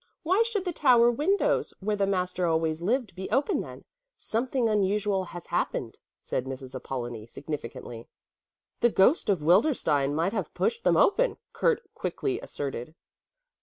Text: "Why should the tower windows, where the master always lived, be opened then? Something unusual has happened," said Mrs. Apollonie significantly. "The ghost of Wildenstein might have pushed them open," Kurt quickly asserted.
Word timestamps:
"Why 0.23 0.41
should 0.41 0.65
the 0.65 0.73
tower 0.73 1.11
windows, 1.11 1.75
where 1.79 1.95
the 1.95 2.07
master 2.07 2.47
always 2.47 2.81
lived, 2.81 3.13
be 3.13 3.29
opened 3.29 3.63
then? 3.63 3.85
Something 4.17 4.67
unusual 4.67 5.25
has 5.25 5.45
happened," 5.45 5.99
said 6.23 6.45
Mrs. 6.45 6.73
Apollonie 6.73 7.27
significantly. 7.27 8.07
"The 8.79 8.89
ghost 8.89 9.29
of 9.29 9.43
Wildenstein 9.43 10.15
might 10.15 10.33
have 10.33 10.55
pushed 10.55 10.83
them 10.85 10.97
open," 10.97 11.37
Kurt 11.53 11.83
quickly 11.93 12.39
asserted. 12.39 12.95